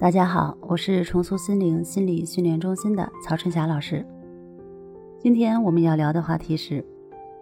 [0.00, 4.06] 大家好，我是重塑心灵心理训练中心的曹春霞老师。
[5.18, 6.86] 今天我们要聊的话题是：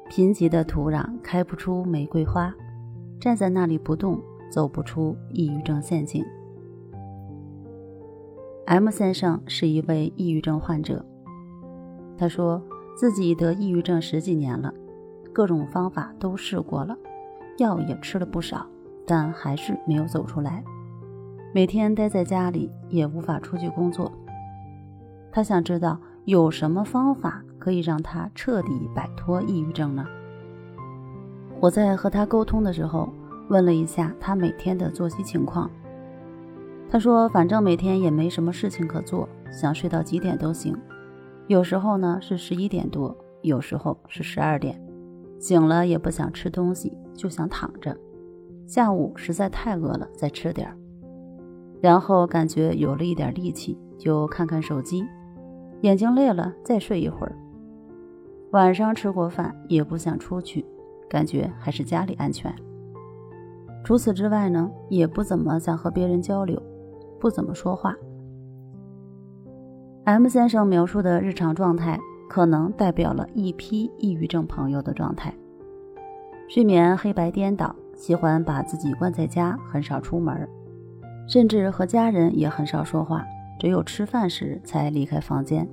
[0.09, 2.55] 贫瘠的土壤开不出玫瑰花，
[3.21, 4.19] 站在那里不动，
[4.51, 6.25] 走不出抑郁症陷阱。
[8.65, 11.05] M 先生是一位抑郁症患者，
[12.17, 12.63] 他说
[12.97, 14.73] 自己得抑郁症十几年了，
[15.31, 16.97] 各种方法都试过了，
[17.59, 18.67] 药也吃了不少，
[19.07, 20.65] 但还是没有走出来。
[21.57, 24.13] 每天待在家里，也无法出去工作。
[25.33, 30.05] 他想知道有什么方法可以让他彻底摆脱抑郁症呢？
[31.59, 33.09] 我在和他沟通的时候，
[33.49, 35.71] 问了一下他每天的作息情况。
[36.91, 40.77] 他说：“反正每天也没什么事情可做，想睡到几点都行。
[41.47, 44.79] 有时候呢是十一点多，有时候是十二点。
[45.39, 47.97] 醒了也不想吃东西，就想躺着。
[48.67, 50.77] 下午实在太饿了，再吃点儿。”
[51.87, 55.07] 然后感觉有了一点力气，就看看手机，
[55.83, 57.33] 眼睛累了再睡一会儿。
[58.51, 60.67] 晚上吃过饭也不想出去，
[61.09, 62.53] 感觉还是家里安全。
[63.85, 66.61] 除此之外呢，也不怎么想和别人交流，
[67.21, 67.95] 不怎么说话。
[70.07, 75.33] M 先生描述的日常状态，可能代表了一批抑郁症朋友的状态：
[76.49, 80.49] 睡眠黑白颠倒，喜欢把自己关在家，很少出门。
[81.27, 83.25] 甚至和家人也很少说话，
[83.59, 85.69] 只有吃饭时才离开房间。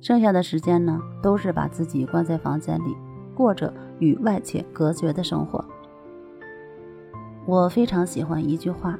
[0.00, 2.94] 剩下的时间呢，都是把自己关在房间里，
[3.34, 5.64] 过着与外界隔绝的生活。
[7.46, 8.98] 我非常喜欢一句话，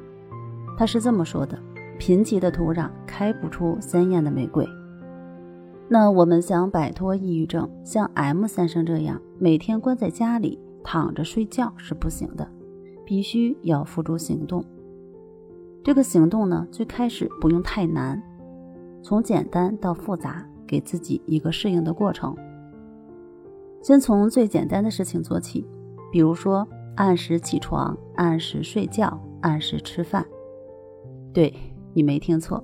[0.77, 1.57] 他是这么说的
[1.99, 4.67] ：“贫瘠的土壤开不出鲜艳的玫瑰。”
[5.89, 12.45] 那我们想摆脱抑郁症，像 M 先生这样每天关在家里躺着睡觉是不行的，
[13.05, 14.65] 必须要付诸行动。
[15.87, 18.21] 这个行动呢，最开始不用太难，
[19.01, 22.35] 从简单到复杂，给自己一个适应的过程。
[23.81, 25.65] 先从最简单的事情做起，
[26.11, 26.67] 比如说
[26.97, 30.25] 按时起床、按时睡觉、按时吃饭。
[31.33, 31.53] 对
[31.93, 32.61] 你没听错，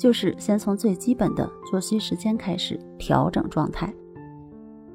[0.00, 3.92] 就是先从最基本的作息时间开始调整状态。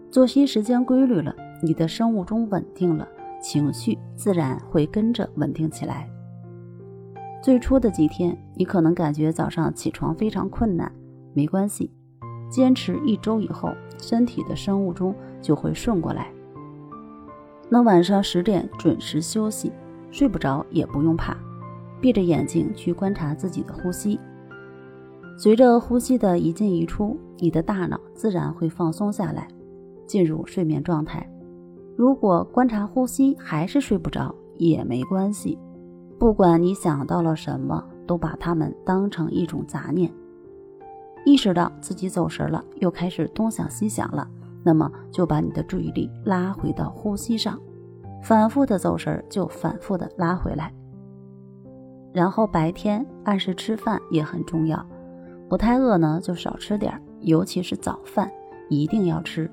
[0.10, 3.08] 作息时间规律了，你的生物钟稳定了，
[3.40, 6.10] 情绪自然会跟着稳定起来。
[7.44, 10.90] 最初的几天，你可能感觉早上起床非常困难，
[11.34, 11.92] 没关系，
[12.50, 16.32] 坚持一周以后，身体的生物钟就会顺过来。
[17.68, 19.74] 那晚上十点准时休息，
[20.10, 21.36] 睡不着也不用怕，
[22.00, 24.18] 闭着眼睛去观察自己的呼吸。
[25.38, 29.50] 随着呼吸的一进一出，你的大脑自然会放松下来，
[30.08, 31.30] 进入睡眠状态。
[31.98, 35.60] 如果观察呼吸还是睡不着，也没关系。
[36.20, 40.12] 不管你想到了什么，都把它们当成一种杂念。
[41.26, 44.28] 意识到自己走神了，又开始东想西想了，
[44.64, 47.60] 那么就把你的注意力拉回到呼吸上，
[48.22, 50.74] 反复的走神就反复的拉回来。
[52.14, 54.86] 然后白天按时吃饭也很重要，
[55.50, 58.30] 不太饿呢就少吃点，尤其是早饭
[58.70, 59.50] 一定要吃，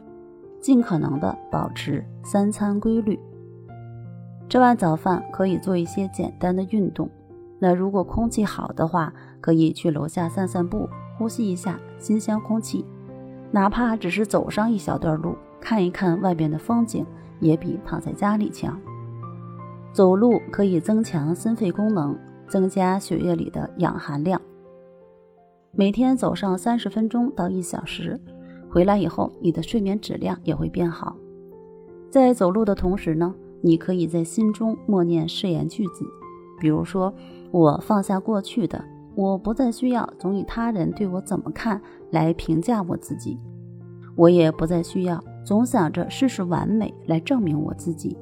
[0.60, 3.19] 尽可能的保持三餐规律。
[4.50, 7.09] 吃完早饭可以做一些简单的运动。
[7.61, 12.84] 那如果空气好的话，可以去楼下散散步，呼吸一下新鲜空气。
[13.53, 17.06] 哪怕只是走上一小段路，看一看外边的风景，
[17.38, 18.77] 也比躺在家里强。
[19.93, 22.19] 走路可以增强心肺功能，
[22.49, 24.41] 增加血液里的氧含量。
[25.71, 28.21] 每天走上三十分钟到一小时，
[28.69, 31.15] 回来以后你的睡眠质量也会变好。
[32.11, 33.32] 在走路的同时呢。
[33.62, 36.04] 你可以在心中默念誓言句子，
[36.59, 37.12] 比如说
[37.53, 38.82] ：“我放下过去的，
[39.15, 43.38] 我不再需要总以他人对我怎么看来评价我自己，
[44.16, 48.16] 我也不再需要总想着事事完美来证明我自己。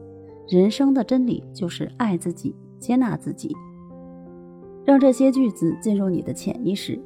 [0.48, 3.54] 人生的真理就是爱自己，接纳自己。”
[4.84, 6.98] 让这些句子进入你的潜意识，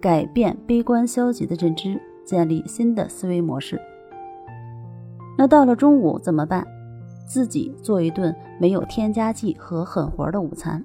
[0.00, 3.80] 改变悲观消极的认知，建立新的思维模式。
[5.38, 6.66] 那到了中午怎么办？
[7.26, 10.84] 自己做一顿没有添加剂和狠活的午餐，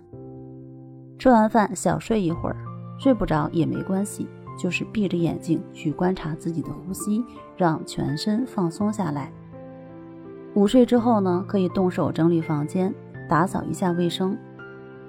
[1.18, 2.56] 吃完饭小睡一会儿，
[2.98, 4.28] 睡不着也没关系，
[4.58, 7.24] 就是闭着眼睛去观察自己的呼吸，
[7.58, 9.32] 让全身放松下来。
[10.56, 12.94] 午睡之后呢，可以动手整理房间，
[13.28, 14.38] 打扫一下卫生，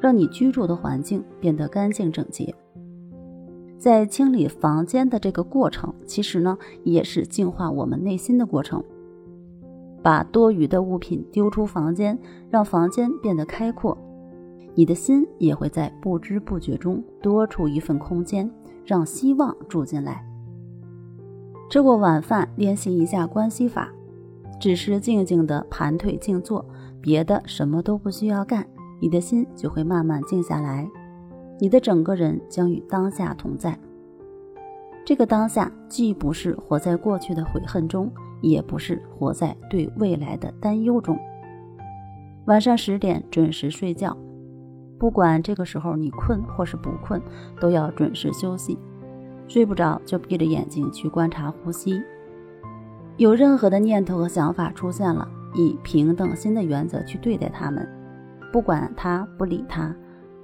[0.00, 2.54] 让你居住的环境变得干净整洁。
[3.78, 8.84] 在清理房间的这个过程，其实呢，也是净化我们内心的过程。
[10.02, 12.18] 把多余的物品丢出房间，
[12.48, 13.96] 让房间变得开阔。
[14.74, 18.50] 你的心也会在不知不觉中多出一份空间，
[18.84, 20.24] 让希望住进来。
[21.68, 23.92] 吃过晚饭，练习一下关系法，
[24.60, 26.64] 只是静静的盘腿静坐，
[27.00, 28.66] 别的什么都不需要干，
[29.00, 30.88] 你的心就会慢慢静下来，
[31.58, 33.78] 你的整个人将与当下同在。
[35.04, 38.10] 这个当下既不是活在过去的悔恨中，
[38.40, 41.18] 也不是活在对未来的担忧中。
[42.46, 44.16] 晚上十点准时睡觉。
[44.98, 47.20] 不管这个时候你困或是不困，
[47.60, 48.78] 都要准时休息。
[49.48, 52.00] 睡不着就闭着眼睛去观察呼吸。
[53.16, 57.88] 有任何的念头和想法出现了，以平等心的原则去对待他们，
[58.52, 59.94] 不管他不理他，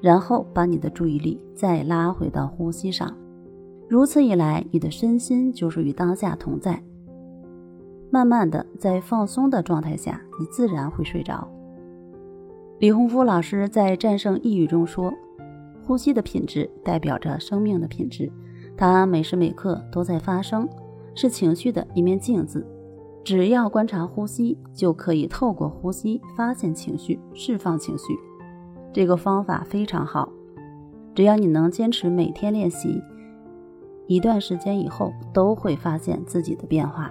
[0.00, 3.14] 然后把你的注意力再拉回到呼吸上。
[3.88, 6.82] 如此一来，你的身心就是与当下同在。
[8.10, 11.46] 慢慢的，在放松的状态下，你自然会睡着。
[12.78, 15.12] 李洪福老师在《战胜抑郁》中说
[15.84, 18.30] ：“呼吸的品质代表着生命的品质，
[18.76, 20.68] 它每时每刻都在发生，
[21.14, 22.66] 是情绪的一面镜子。
[23.24, 28.16] 只要观察呼吸，就可以透过呼吸发现情绪，释放情绪。
[28.92, 30.30] 这个方法非常好，
[31.14, 33.02] 只要你能坚持每天练习，
[34.06, 37.10] 一段时间以后都会发现自己的变化。”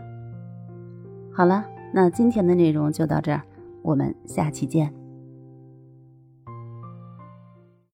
[1.37, 3.41] 好了，那今天的内容就到这儿，
[3.81, 4.93] 我们下期见。